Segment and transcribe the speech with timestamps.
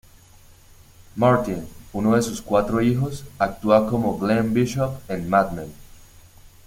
[1.15, 5.71] Martin, uno de sus cuatro hijos, actúa como Glen Bishop en "Mad Men".